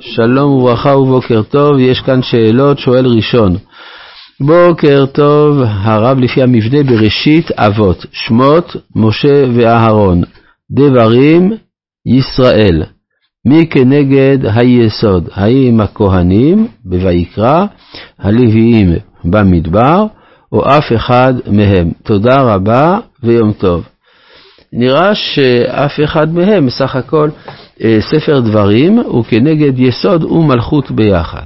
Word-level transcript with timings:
שלום 0.00 0.52
וברכה 0.52 0.96
ובוקר 0.96 1.42
טוב, 1.42 1.78
יש 1.78 2.00
כאן 2.00 2.22
שאלות, 2.22 2.78
שואל 2.78 3.06
ראשון. 3.06 3.56
בוקר 4.40 5.06
טוב, 5.06 5.62
הרב 5.62 6.18
לפי 6.18 6.42
המבנה 6.42 6.82
בראשית 6.82 7.50
אבות, 7.50 8.06
שמות, 8.12 8.76
משה 8.96 9.44
ואהרון, 9.54 10.22
דברים, 10.70 11.52
ישראל. 12.06 12.82
מי 13.46 13.66
כנגד 13.66 14.38
היסוד? 14.42 15.28
האם 15.32 15.80
הכהנים 15.80 16.68
בויקרא, 16.84 17.64
הלוויים 18.18 18.92
במדבר, 19.24 20.06
או 20.52 20.64
אף 20.66 20.92
אחד 20.96 21.34
מהם? 21.50 21.90
תודה 22.02 22.42
רבה 22.42 22.98
ויום 23.22 23.52
טוב. 23.52 23.84
נראה 24.72 25.14
שאף 25.14 25.92
אחד 26.04 26.34
מהם, 26.34 26.70
סך 26.70 26.96
הכל 26.96 27.28
ספר 28.00 28.40
דברים, 28.40 28.98
הוא 28.98 29.24
כנגד 29.24 29.78
יסוד 29.78 30.24
ומלכות 30.24 30.90
ביחד. 30.90 31.44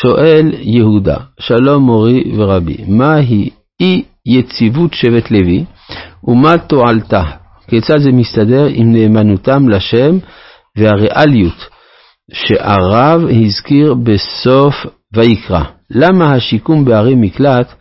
שואל 0.00 0.54
יהודה, 0.58 1.16
שלום 1.40 1.82
מורי 1.82 2.32
ורבי, 2.36 2.76
מהי 2.88 3.50
אי 3.80 4.02
יציבות 4.26 4.94
שבט 4.94 5.30
לוי 5.30 5.64
ומה 6.24 6.58
תועלתה? 6.58 7.22
כיצד 7.68 7.98
זה 7.98 8.12
מסתדר 8.12 8.66
עם 8.70 8.92
נאמנותם 8.92 9.68
לשם 9.68 10.18
והריאליות 10.78 11.66
שהרב 12.32 13.22
הזכיר 13.46 13.94
בסוף 13.94 14.74
ויקרא? 15.14 15.62
למה 15.90 16.34
השיקום 16.34 16.84
בערי 16.84 17.14
מקלט 17.14 17.74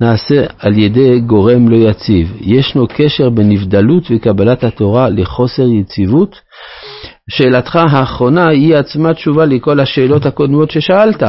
נעשה 0.00 0.44
על 0.58 0.78
ידי 0.78 1.20
גורם 1.20 1.68
לא 1.68 1.90
יציב? 1.90 2.36
ישנו 2.40 2.86
קשר 2.88 3.30
בין 3.30 3.48
נבדלות 3.48 4.04
וקבלת 4.10 4.64
התורה 4.64 5.08
לחוסר 5.08 5.66
יציבות? 5.68 6.36
שאלתך 7.30 7.76
האחרונה 7.76 8.48
היא 8.48 8.76
עצמה 8.76 9.14
תשובה 9.14 9.46
לכל 9.46 9.80
השאלות 9.80 10.26
הקודמות 10.26 10.70
ששאלת. 10.70 11.22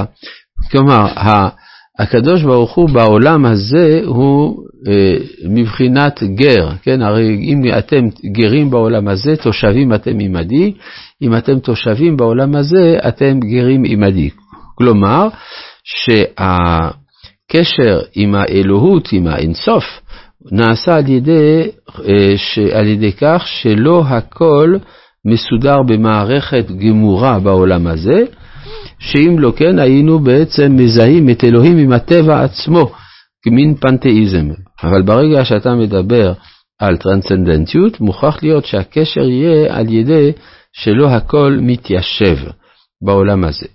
כלומר, 0.72 1.06
הקדוש 2.00 2.44
ברוך 2.44 2.76
הוא 2.76 2.90
בעולם 2.90 3.46
הזה 3.46 4.02
הוא 4.06 4.58
אה, 4.88 5.18
מבחינת 5.50 6.24
גר, 6.24 6.70
כן? 6.82 7.02
הרי 7.02 7.38
אם 7.42 7.62
אתם 7.78 8.08
גרים 8.32 8.70
בעולם 8.70 9.08
הזה, 9.08 9.36
תושבים 9.36 9.94
אתם 9.94 10.20
עמדי, 10.20 10.74
אם 11.22 11.36
אתם 11.36 11.60
תושבים 11.60 12.18
בעולם 12.18 12.56
הזה, 12.56 12.98
אתם 13.08 13.40
גרים 13.40 13.84
עמדי. 13.86 14.30
כלומר, 14.76 15.28
שהקשר 15.84 16.90
עם 18.16 18.36
האלוהות, 18.36 19.08
עם 19.12 19.28
האינסוף, 19.28 19.84
נעשה 20.52 20.96
על 20.96 21.10
ידי, 21.10 21.68
אה, 22.08 22.34
ש, 22.38 22.60
על 22.74 22.88
ידי 22.88 23.12
כך 23.12 23.44
שלא 23.46 24.04
הכל 24.08 24.76
מסודר 25.26 25.78
במערכת 25.88 26.66
גמורה 26.72 27.40
בעולם 27.40 27.88
הזה, 27.88 28.24
שאם 29.00 29.40
לא 29.40 29.54
כן 29.56 29.80
היינו 29.80 30.20
בעצם 30.20 30.76
מזהים 30.76 31.30
את 31.30 31.44
אלוהים 31.44 31.78
עם 31.78 31.92
הטבע 31.92 32.44
עצמו, 32.44 32.92
כמין 33.44 33.76
פנתאיזם. 33.76 34.50
אבל 34.84 35.02
ברגע 35.02 35.46
שאתה 35.46 35.76
מדבר 35.76 36.34
על 36.80 36.98
טרנסצנדנטיות, 36.98 38.02
מוכרח 38.02 38.44
להיות 38.44 38.66
שהקשר 38.66 39.22
יהיה 39.22 39.78
על 39.78 39.90
ידי 39.90 40.32
שלא 40.74 41.10
הכל 41.10 41.58
מתיישב 41.62 42.38
בעולם 43.02 43.44
הזה. 43.44 43.68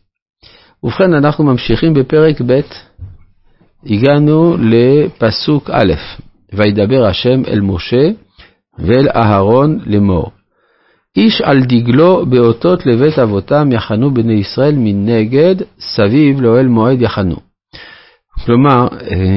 ובכן, 0.83 1.15
אנחנו 1.15 1.45
ממשיכים 1.45 1.95
בפרק 1.95 2.41
ב', 2.47 2.61
הגענו 3.87 4.57
לפסוק 4.61 5.71
א', 5.71 5.93
וידבר 6.53 7.07
השם 7.07 7.43
אל 7.49 7.61
משה 7.61 8.09
ואל 8.79 9.09
אהרון 9.09 9.79
לאמור. 9.87 10.36
איש 11.17 11.41
על 11.41 11.65
דגלו 11.65 12.27
באותות 12.27 12.87
לבית 12.87 13.19
אבותם 13.19 13.73
יחנו 13.73 14.15
בני 14.15 14.33
ישראל 14.33 14.75
מנגד, 14.77 15.55
סביב 15.81 16.41
לאוהל 16.41 16.67
מועד 16.67 17.03
יחנו. 17.03 17.37
כלומר, 18.45 18.89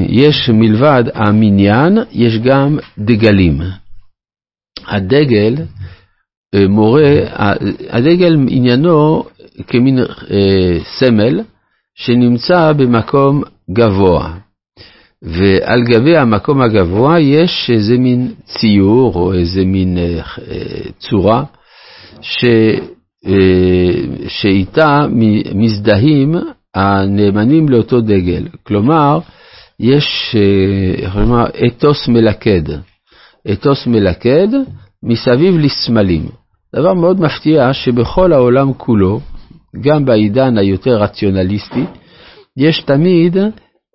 יש 0.07 0.49
מלבד 0.53 1.03
המניין, 1.13 1.97
יש 2.11 2.37
גם 2.37 2.77
דגלים. 2.97 3.59
הדגל 4.87 5.55
מורה, 6.69 7.11
הדגל 7.89 8.37
עניינו 8.49 9.23
כמין 9.67 9.99
סמל 10.99 11.41
שנמצא 11.95 12.73
במקום 12.73 13.43
גבוה. 13.71 14.33
ועל 15.21 15.83
גבי 15.83 16.17
המקום 16.17 16.61
הגבוה 16.61 17.19
יש 17.19 17.69
איזה 17.73 17.97
מין 17.97 18.31
ציור 18.45 19.15
או 19.15 19.33
איזה 19.33 19.65
מין 19.65 19.97
צורה 20.99 21.43
ש, 22.21 22.45
אה, 23.25 24.27
שאיתה 24.27 25.05
מזדהים 25.55 26.35
הנאמנים 26.75 27.69
לאותו 27.69 28.01
דגל. 28.01 28.47
כלומר, 28.63 29.19
יש 29.79 30.35
אה, 30.35 31.11
כלומר, 31.11 31.45
אתוס 31.67 32.07
מלכד. 32.07 32.63
אתוס 33.51 33.87
מלכד 33.87 34.47
מסביב 35.03 35.57
לסמלים. 35.57 36.29
דבר 36.75 36.93
מאוד 36.93 37.21
מפתיע 37.21 37.73
שבכל 37.73 38.33
העולם 38.33 38.73
כולו, 38.73 39.19
גם 39.81 40.05
בעידן 40.05 40.57
היותר 40.57 40.97
רציונליסטי, 40.97 41.83
יש 42.57 42.81
תמיד 42.81 43.37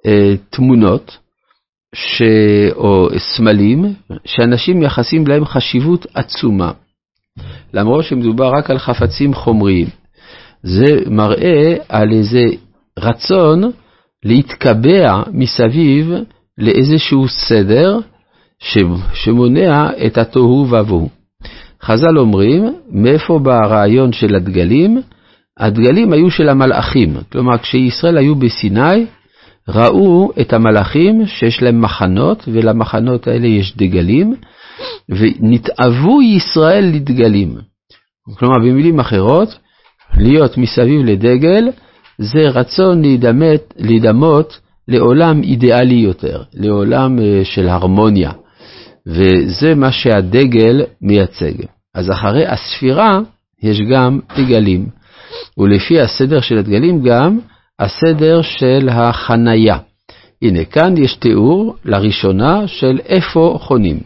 אה, 0.06 0.34
תמונות 0.50 1.18
ש... 1.94 2.22
או 2.76 3.08
סמלים 3.18 3.84
שאנשים 4.24 4.78
מייחסים 4.78 5.26
להם 5.26 5.44
חשיבות 5.44 6.06
עצומה. 6.14 6.72
למרות 7.74 8.04
שמדובר 8.04 8.50
רק 8.54 8.70
על 8.70 8.78
חפצים 8.78 9.34
חומריים. 9.34 9.86
זה 10.62 10.86
מראה 11.10 11.76
על 11.88 12.12
איזה 12.12 12.42
רצון 12.98 13.70
להתקבע 14.24 15.22
מסביב 15.32 16.12
לאיזשהו 16.58 17.28
סדר 17.28 17.98
שמונע 19.14 19.88
את 20.06 20.18
התוהו 20.18 20.66
ובוהו. 20.70 21.08
חז"ל 21.82 22.18
אומרים, 22.18 22.74
מאיפה 22.90 23.38
בא 23.38 23.58
הרעיון 23.64 24.12
של 24.12 24.34
הדגלים? 24.34 25.02
הדגלים 25.58 26.12
היו 26.12 26.30
של 26.30 26.48
המלאכים, 26.48 27.16
כלומר 27.32 27.58
כשישראל 27.58 28.18
היו 28.18 28.34
בסיני, 28.34 29.06
ראו 29.68 30.30
את 30.40 30.52
המלאכים 30.52 31.26
שיש 31.26 31.62
להם 31.62 31.80
מחנות, 31.80 32.48
ולמחנות 32.52 33.26
האלה 33.26 33.46
יש 33.46 33.76
דגלים, 33.76 34.34
ונתאוו 35.08 36.22
ישראל 36.22 36.84
לדגלים. 36.84 37.56
כלומר, 38.38 38.58
במילים 38.58 39.00
אחרות, 39.00 39.58
להיות 40.16 40.58
מסביב 40.58 41.04
לדגל 41.04 41.68
זה 42.18 42.48
רצון 42.48 43.02
להידמת, 43.02 43.74
להידמות 43.76 44.60
לעולם 44.88 45.42
אידיאלי 45.42 45.94
יותר, 45.94 46.42
לעולם 46.54 47.18
אה, 47.18 47.40
של 47.44 47.68
הרמוניה, 47.68 48.30
וזה 49.06 49.74
מה 49.74 49.92
שהדגל 49.92 50.82
מייצג. 51.02 51.52
אז 51.94 52.10
אחרי 52.10 52.46
הספירה 52.46 53.20
יש 53.62 53.80
גם 53.92 54.20
דגלים, 54.36 54.86
ולפי 55.58 56.00
הסדר 56.00 56.40
של 56.40 56.58
הדגלים 56.58 57.02
גם 57.02 57.38
הסדר 57.78 58.42
של 58.42 58.88
החנייה. 58.88 59.78
הנה, 60.42 60.64
כאן 60.64 60.96
יש 60.96 61.14
תיאור 61.14 61.76
לראשונה 61.84 62.66
של 62.66 62.98
איפה 63.06 63.58
חונים. 63.60 64.00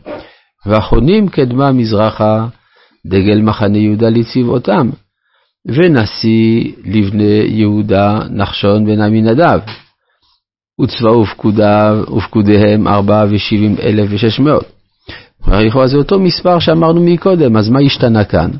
והחונים 0.66 1.28
קדמה 1.28 1.72
מזרחה, 1.72 2.46
דגל 3.06 3.40
מחנה 3.42 3.78
יהודה 3.78 4.08
לצבאותם, 4.08 4.90
ונשיא 5.66 6.72
לבני 6.84 7.42
יהודה 7.46 8.18
נחשון 8.30 8.86
בן 8.86 9.00
עמינדב, 9.00 9.60
וצבאו 10.80 11.24
ופקודיהם 12.16 12.88
ארבע 12.88 13.24
ושבעים 13.30 13.76
אלף 13.82 14.08
ושש 14.10 14.40
מאות. 14.40 14.64
לכאורה 15.48 15.88
זה 15.88 15.96
אותו 15.96 16.20
מספר 16.20 16.58
שאמרנו 16.58 17.00
מקודם, 17.04 17.56
אז 17.56 17.68
מה 17.68 17.80
השתנה 17.80 18.24
כאן? 18.24 18.50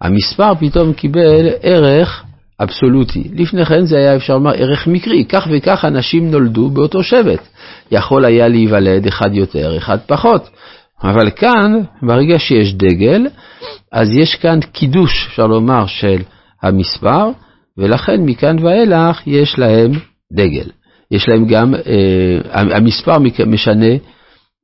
המספר 0.00 0.54
פתאום 0.54 0.92
קיבל 0.92 1.48
ערך 1.62 2.24
אבסולוטי. 2.60 3.30
לפני 3.34 3.64
כן 3.64 3.84
זה 3.84 3.96
היה 3.96 4.16
אפשר 4.16 4.34
לומר 4.34 4.50
ערך 4.50 4.86
מקרי, 4.86 5.24
כך 5.24 5.48
וכך 5.52 5.84
אנשים 5.84 6.30
נולדו 6.30 6.70
באותו 6.70 7.02
שבט. 7.02 7.48
יכול 7.90 8.24
היה 8.24 8.48
להיוולד 8.48 9.06
אחד 9.06 9.34
יותר, 9.34 9.76
אחד 9.76 9.98
פחות. 10.06 10.50
אבל 11.02 11.30
כאן, 11.30 11.82
ברגע 12.02 12.38
שיש 12.38 12.74
דגל, 12.74 13.26
אז 13.92 14.08
יש 14.14 14.34
כאן 14.34 14.60
קידוש, 14.60 15.26
אפשר 15.26 15.46
לומר, 15.46 15.86
של 15.86 16.22
המספר, 16.62 17.30
ולכן 17.78 18.20
מכאן 18.20 18.64
ואילך 18.64 19.26
יש 19.26 19.58
להם 19.58 19.92
דגל. 20.32 20.70
יש 21.10 21.28
להם 21.28 21.46
גם, 21.46 21.74
אה, 21.74 22.76
המספר 22.76 23.18
משנה 23.46 23.94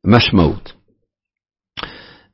משמעות. 0.06 0.72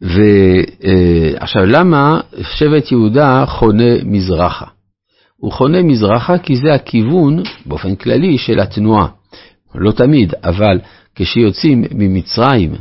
ועכשיו, 0.00 1.62
אה, 1.62 1.66
למה 1.66 2.20
שבט 2.42 2.92
יהודה 2.92 3.44
חונה 3.46 4.04
מזרחה? 4.04 4.66
הוא 5.36 5.52
חונה 5.52 5.82
מזרחה 5.82 6.38
כי 6.38 6.56
זה 6.56 6.74
הכיוון, 6.74 7.42
באופן 7.66 7.94
כללי, 7.94 8.38
של 8.38 8.60
התנועה. 8.60 9.06
לא 9.74 9.92
תמיד, 9.92 10.34
אבל 10.44 10.80
כשיוצאים 11.14 11.84
ממצרים 11.90 12.74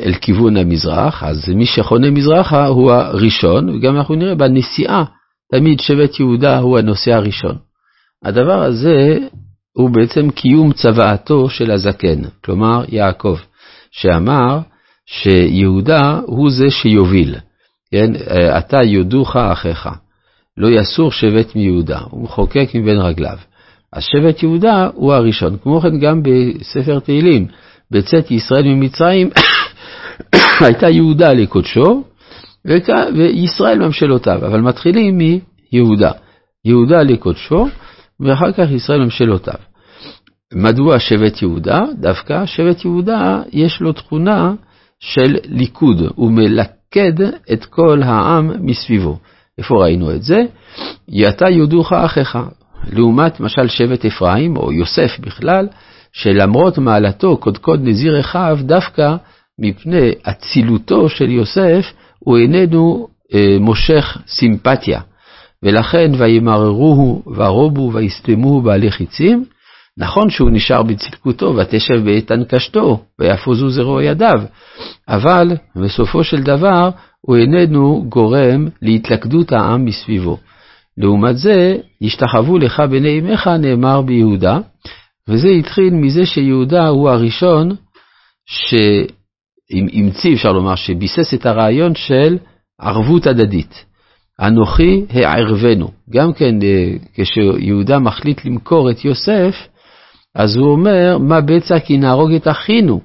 אל 0.00 0.14
כיוון 0.20 0.56
המזרח, 0.56 1.22
אז 1.24 1.48
מי 1.48 1.66
שחונה 1.66 2.10
מזרחה 2.10 2.66
הוא 2.66 2.92
הראשון, 2.92 3.68
וגם 3.68 3.96
אנחנו 3.96 4.14
נראה 4.14 4.34
בנסיעה 4.34 5.04
תמיד 5.52 5.80
שבט 5.80 6.20
יהודה 6.20 6.58
הוא 6.58 6.78
הנושא 6.78 7.12
הראשון. 7.12 7.56
הדבר 8.24 8.62
הזה 8.62 9.18
הוא 9.76 9.90
בעצם 9.90 10.30
קיום 10.30 10.72
צוואתו 10.72 11.48
של 11.48 11.70
הזקן, 11.70 12.22
כלומר 12.44 12.84
יעקב, 12.88 13.36
שאמר 13.90 14.58
שיהודה 15.06 16.20
הוא 16.26 16.50
זה 16.50 16.70
שיוביל, 16.70 17.34
כן, 17.90 18.12
אתה 18.58 18.82
יודוך 18.84 19.36
אחיך, 19.36 19.88
לא 20.56 20.68
יסור 20.68 21.12
שבט 21.12 21.56
מיהודה, 21.56 21.98
הוא 22.10 22.22
מחוקק 22.22 22.68
מבין 22.74 22.98
רגליו. 22.98 23.36
אז 23.92 24.02
שבט 24.02 24.42
יהודה 24.42 24.88
הוא 24.94 25.12
הראשון, 25.12 25.56
כמו 25.62 25.80
כן 25.80 25.98
גם 25.98 26.22
בספר 26.22 26.98
תהילים, 26.98 27.46
בצאת 27.90 28.30
ישראל 28.30 28.64
ממצרים 28.64 29.30
הייתה 30.66 30.88
יהודה 30.88 31.32
לקודשו, 31.32 32.04
וישראל 32.64 33.78
ממשלותיו, 33.78 34.46
אבל 34.46 34.60
מתחילים 34.60 35.18
מיהודה. 35.18 36.10
יהודה 36.64 37.02
לקודשו, 37.02 37.68
ואחר 38.20 38.52
כך 38.52 38.70
ישראל 38.70 39.04
ממשלותיו. 39.04 39.54
מדוע 40.54 40.98
שבט 40.98 41.42
יהודה? 41.42 41.84
דווקא 42.00 42.46
שבט 42.46 42.84
יהודה 42.84 43.42
יש 43.52 43.80
לו 43.80 43.92
תכונה 43.92 44.54
של 45.00 45.36
ליכוד, 45.44 46.02
הוא 46.14 46.32
מלכד 46.32 47.22
את 47.52 47.64
כל 47.64 48.02
העם 48.02 48.66
מסביבו. 48.66 49.18
איפה 49.58 49.74
ראינו 49.82 50.10
את 50.14 50.22
זה? 50.22 50.42
יתה 51.08 51.48
יודוך 51.48 51.92
אחיך. 51.92 52.38
לעומת 52.92 53.40
משל 53.40 53.68
שבט 53.68 54.04
אפרים, 54.04 54.56
או 54.56 54.72
יוסף 54.72 55.18
בכלל, 55.20 55.68
שלמרות 56.12 56.78
מעלתו 56.78 57.36
קודקוד 57.36 57.80
נזיר 57.82 58.20
אחיו, 58.20 58.58
דווקא 58.60 59.16
מפני 59.58 60.12
אצילותו 60.22 61.08
של 61.08 61.30
יוסף, 61.30 61.92
הוא 62.18 62.38
איננו 62.38 63.08
אה, 63.34 63.56
מושך 63.60 64.18
סימפתיה. 64.28 65.00
ולכן 65.62 66.10
וימררוהו 66.18 67.22
ורובו 67.36 67.90
ויסתמו 67.92 68.62
בעלי 68.62 68.90
חיצים, 68.90 69.44
נכון 69.98 70.30
שהוא 70.30 70.50
נשאר 70.50 70.82
בצדקותו, 70.82 71.56
ותשב 71.56 72.04
באיתן 72.04 72.44
קשתו, 72.44 73.00
ויפוזו 73.18 73.70
זרוע 73.70 74.04
ידיו, 74.04 74.42
אבל 75.08 75.56
בסופו 75.76 76.24
של 76.24 76.42
דבר 76.42 76.90
הוא 77.20 77.36
איננו 77.36 78.04
גורם 78.08 78.68
להתלכדות 78.82 79.52
העם 79.52 79.84
מסביבו. 79.84 80.38
לעומת 80.98 81.36
זה, 81.36 81.76
ישתחוו 82.00 82.58
לך 82.58 82.80
בני 82.80 83.20
אמך, 83.20 83.46
נאמר 83.46 84.02
ביהודה, 84.02 84.58
וזה 85.30 85.48
התחיל 85.48 85.90
מזה 85.94 86.26
שיהודה 86.26 86.88
הוא 86.88 87.10
הראשון 87.10 87.70
שהמציא, 88.46 90.34
אפשר 90.34 90.52
לומר, 90.52 90.74
שביסס 90.74 91.34
את 91.34 91.46
הרעיון 91.46 91.94
של 91.94 92.38
ערבות 92.80 93.26
הדדית. 93.26 93.84
אנוכי 94.40 95.04
הערבנו. 95.10 95.90
גם 96.10 96.32
כן, 96.32 96.62
אה, 96.62 96.92
כשיהודה 97.14 97.98
מחליט 97.98 98.44
למכור 98.44 98.90
את 98.90 99.04
יוסף, 99.04 99.54
אז 100.34 100.56
הוא 100.56 100.72
אומר, 100.72 101.18
מה 101.18 101.40
בצע 101.40 101.80
כי 101.80 101.98
נהרוג 101.98 102.32
את 102.32 102.48
אחינו, 102.48 103.00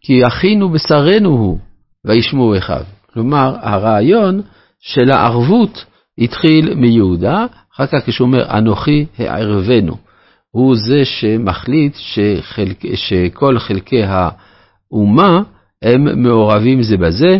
כי 0.00 0.26
אחינו 0.26 0.68
בשרנו 0.68 1.30
הוא, 1.30 1.58
וישמעו 2.04 2.58
אחיו. 2.58 2.84
כלומר, 3.12 3.56
הרעיון 3.60 4.42
של 4.80 5.10
הערבות 5.10 5.84
התחיל 6.18 6.74
מיהודה, 6.74 7.46
אחר 7.74 7.86
כך 7.86 8.06
כשהוא 8.06 8.26
אומר, 8.26 8.58
אנוכי 8.58 9.06
הערבנו. 9.18 10.11
הוא 10.54 10.74
זה 10.76 11.04
שמחליט 11.04 11.96
שחלק, 11.96 12.82
שכל 12.94 13.58
חלקי 13.58 14.02
האומה 14.02 15.42
הם 15.82 16.22
מעורבים 16.22 16.82
זה 16.82 16.96
בזה, 16.96 17.38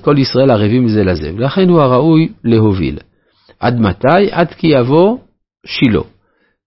כל 0.00 0.18
ישראל 0.18 0.50
ערבים 0.50 0.88
זה 0.88 1.04
לזה, 1.04 1.32
ולכן 1.36 1.68
הוא 1.68 1.80
הראוי 1.80 2.28
להוביל. 2.44 2.98
עד 3.60 3.80
מתי? 3.80 4.30
עד 4.30 4.54
כי 4.54 4.66
יבוא 4.66 5.18
שילה. 5.66 6.00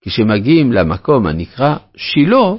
כשמגיעים 0.01 0.71
למקום 0.71 1.27
הנקרא 1.27 1.75
שילה, 1.97 2.53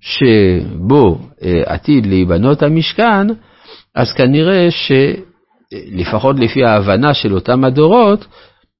שבו 0.00 1.18
אה, 1.42 1.62
עתיד 1.66 2.06
להיבנות 2.06 2.62
המשכן, 2.62 3.26
אז 3.94 4.12
כנראה 4.12 4.68
שלפחות 4.70 6.36
לפי 6.38 6.64
ההבנה 6.64 7.14
של 7.14 7.34
אותם 7.34 7.64
הדורות, 7.64 8.26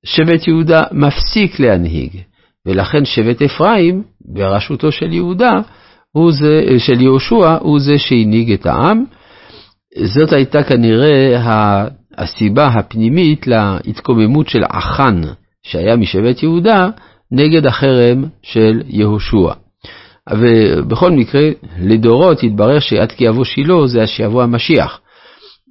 שבט 0.05 0.49
יהודה 0.49 0.82
מפסיק 0.93 1.61
להנהיג, 1.61 2.20
ולכן 2.67 3.05
שבט 3.05 3.43
אפרים, 3.43 4.03
בראשותו 4.21 4.93
של 4.93 5.12
יהודה, 5.12 5.53
הוא 6.12 6.33
זה, 6.33 6.65
של 6.79 7.01
יהושע, 7.01 7.57
הוא 7.61 7.81
זה 7.81 7.99
שהנהיג 7.99 8.53
את 8.53 8.67
העם. 8.67 9.05
זאת 10.05 10.33
הייתה 10.33 10.62
כנראה 10.62 11.37
הסיבה 12.19 12.67
הפנימית 12.67 13.47
להתקוממות 13.47 14.49
של 14.49 14.62
אחן, 14.69 15.21
שהיה 15.62 15.97
משבט 15.97 16.43
יהודה, 16.43 16.89
נגד 17.33 17.67
החרם 17.67 18.25
של 18.43 18.83
יהושע. 18.87 19.53
ובכל 20.31 21.11
מקרה, 21.11 21.49
לדורות 21.79 22.43
התברר 22.43 22.79
שעד 22.79 23.13
כי 23.13 23.25
יבוא 23.25 23.45
שילה 23.45 23.87
זה 23.87 24.06
שיבוא 24.06 24.43
המשיח. 24.43 25.01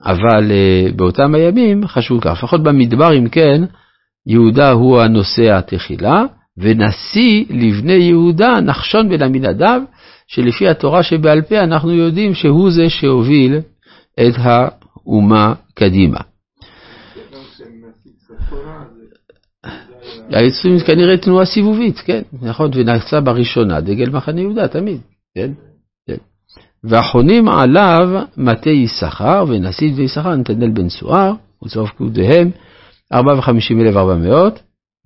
אבל 0.06 0.52
uh, 0.52 0.96
באותם 0.96 1.36
הימים 1.36 1.88
חשבו 1.88 2.22
כך, 2.22 2.32
לפחות 2.32 2.64
במדבר 2.64 3.18
אם 3.18 3.30
כן, 3.30 3.62
יהודה 4.28 4.72
הוא 4.72 5.02
הנושא 5.02 5.52
התחילה, 5.52 6.24
ונשיא 6.60 7.46
לבני 7.50 7.94
יהודה 7.94 8.62
נחשון 8.62 9.10
בן 9.10 9.24
עמינדב, 9.24 9.82
שלפי 10.28 10.68
התורה 10.68 11.04
שבעל 11.04 11.42
פה 11.42 11.60
אנחנו 11.64 11.94
יודעים 11.94 12.34
שהוא 12.34 12.72
זה 12.72 12.90
שהוביל 12.90 13.60
את 14.20 14.34
האומה 14.38 15.54
קדימה. 15.74 16.20
היצורים 20.30 20.80
כנראה 20.80 21.18
תנועה 21.18 21.46
סיבובית, 21.46 21.98
כן, 22.00 22.22
נכון, 22.42 22.72
ונעשה 22.74 23.22
בראשונה 23.22 23.82
דגל 23.82 24.10
מחנה 24.10 24.42
יהודה 24.42 24.68
תמיד, 24.68 25.02
כן, 25.36 25.52
כן. 26.08 26.18
והחונים 26.84 27.50
עליו 27.50 28.24
מטה 28.38 28.70
יששכר 28.70 29.46
ונשיא 29.48 29.92
יששכר 29.98 30.36
נתנאל 30.36 30.70
בן 30.70 30.90
סוהר, 30.90 31.34
וצרוף 31.64 31.90
פקודיהם, 31.90 32.52
ארבע 33.14 33.38
וחמישים 33.38 33.82
אלף 33.82 33.96
ארבע 33.96 34.16
מאות. 34.16 34.60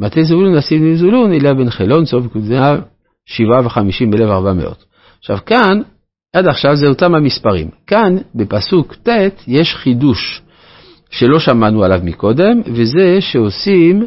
מטה 0.04 0.24
זבולון 0.24 0.56
נשיא 0.56 0.96
זבולון, 0.96 1.34
איליה 1.34 1.54
בן 1.54 1.70
חילון, 1.70 2.06
צרוף 2.06 2.28
פקודיהם, 2.28 2.80
שבעה 3.26 3.66
וחמישים 3.66 4.14
אלף 4.14 4.30
ארבע 4.30 4.54
מאות. 4.54 4.86
עכשיו 5.20 5.38
כאן, 5.46 5.82
עד 6.36 6.48
עכשיו 6.48 6.76
זה 6.76 6.88
אותם 6.88 7.16
המספרים. 7.16 7.70
כאן, 7.88 8.18
בפסוק 8.36 8.94
ט', 8.94 9.10
יש 9.48 9.76
חידוש 9.76 10.42
שלא 11.10 11.40
שמענו 11.40 11.84
עליו 11.84 12.00
מקודם, 12.04 12.62
וזה 12.66 13.18
שעושים 13.20 14.06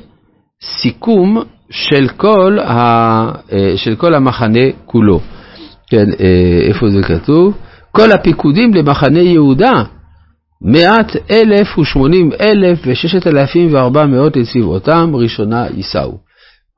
סיכום 0.62 1.42
של 1.70 2.08
כל, 2.16 2.58
ה, 2.58 2.78
אה, 3.52 3.72
של 3.76 3.96
כל 3.96 4.14
המחנה 4.14 4.64
כולו. 4.84 5.20
כן, 5.90 6.06
אה, 6.20 6.60
איפה 6.68 6.90
זה 6.90 7.02
כתוב? 7.02 7.54
כל 7.92 8.12
הפיקודים 8.12 8.74
למחנה 8.74 9.20
יהודה, 9.20 9.82
מעט 10.62 11.16
אלף 11.30 11.78
ושמונים 11.78 12.30
אלף 12.40 12.78
וששת 12.86 13.26
אלפים 13.26 13.74
וארבע 13.74 14.06
מאות 14.06 14.36
לצבאותם, 14.36 15.10
ראשונה 15.14 15.66
יישאו. 15.76 16.18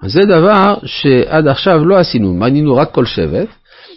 זה 0.06 0.20
דבר 0.20 0.75
שעד 0.85 1.49
עכשיו 1.49 1.85
לא 1.85 1.99
עשינו, 1.99 2.35
מנינו 2.35 2.76
רק 2.76 2.90
כל 2.90 3.04
שבט. 3.04 3.49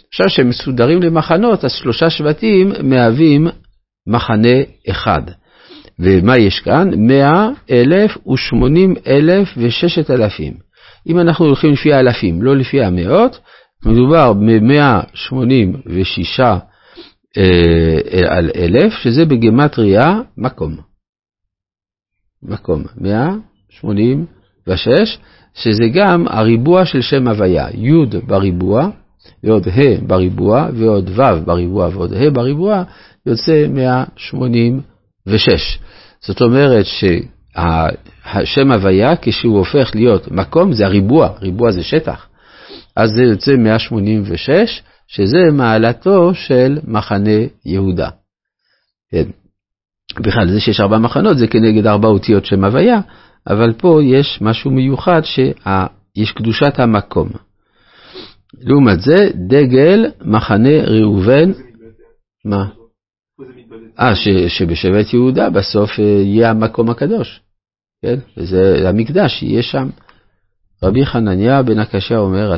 עכשיו 0.08 0.28
שהם 0.28 0.48
מסודרים 0.48 1.02
למחנות, 1.02 1.64
אז 1.64 1.72
שלושה 1.72 2.10
שבטים 2.10 2.72
מהווים 2.82 3.48
מחנה 4.06 4.58
אחד. 4.90 5.22
ומה 5.98 6.38
יש 6.38 6.60
כאן? 6.60 6.90
מאה 6.96 7.48
אלף 7.70 8.28
ושמונים 8.28 8.94
אלף 9.06 9.48
וששת 9.56 10.10
אלפים. 10.10 10.52
אם 11.06 11.18
אנחנו 11.18 11.44
הולכים 11.44 11.72
לפי 11.72 11.92
האלפים, 11.92 12.42
לא 12.42 12.56
לפי 12.56 12.82
המאות, 12.82 13.38
מדובר 13.86 14.32
במאה 14.32 15.00
שמונים 15.14 15.72
ושישה 15.86 16.50
אה, 16.52 16.71
על 18.28 18.50
אלף, 18.56 18.92
שזה 18.92 19.24
בגמטריה 19.24 20.20
מקום. 20.36 20.76
מקום, 22.42 22.84
מאה 22.96 23.30
שמונים 23.70 24.26
ושש, 24.66 25.18
שזה 25.54 25.84
גם 25.94 26.28
הריבוע 26.28 26.84
של 26.84 27.00
שם 27.00 27.28
הוויה, 27.28 27.66
י' 27.74 28.20
בריבוע, 28.26 28.88
ועוד 29.44 29.68
ה' 29.68 30.00
בריבוע, 30.06 30.68
ועוד 30.74 31.10
ו' 31.14 31.44
בריבוע, 31.44 31.88
ועוד 31.92 32.12
ה' 32.12 32.30
בריבוע, 32.30 32.82
יוצא 33.26 33.66
186. 33.68 35.78
זאת 36.20 36.42
אומרת 36.42 36.84
שהשם 36.84 38.72
הוויה, 38.72 39.16
כשהוא 39.22 39.58
הופך 39.58 39.90
להיות 39.94 40.30
מקום, 40.30 40.72
זה 40.72 40.86
הריבוע, 40.86 41.28
ריבוע 41.40 41.72
זה 41.72 41.82
שטח. 41.82 42.26
אז 42.96 43.10
זה 43.10 43.22
יוצא 43.22 43.56
186, 43.56 44.82
שזה 45.12 45.52
מעלתו 45.52 46.34
של 46.34 46.78
מחנה 46.84 47.40
יהודה. 47.66 48.08
כן. 49.10 49.24
בכלל, 50.20 50.48
זה 50.52 50.60
שיש 50.60 50.80
ארבע 50.80 50.98
מחנות 50.98 51.38
זה 51.38 51.46
כנגד 51.46 51.86
ארבע 51.86 52.08
אותיות 52.08 52.44
שם 52.44 52.64
הוויה, 52.64 53.00
אבל 53.46 53.72
פה 53.72 54.00
יש 54.04 54.38
משהו 54.40 54.70
מיוחד 54.70 55.20
שיש 55.24 56.32
קדושת 56.32 56.78
המקום. 56.78 57.28
לעומת 58.60 59.00
זה, 59.00 59.30
דגל 59.48 60.06
מחנה 60.24 60.84
ראובן, 60.84 61.50
מה? 62.44 62.68
אה, 64.00 64.12
שבשבט 64.48 65.12
יהודה 65.12 65.50
בסוף 65.50 65.90
אה, 66.00 66.04
יהיה 66.04 66.50
המקום 66.50 66.90
הקדוש. 66.90 67.40
כן? 68.02 68.18
וזה 68.36 68.88
המקדש 68.88 69.42
יהיה 69.42 69.62
שם. 69.62 69.88
רבי 70.82 71.06
חנניה 71.06 71.62
בן 71.62 71.78
הקשיא 71.78 72.16
אומר, 72.16 72.54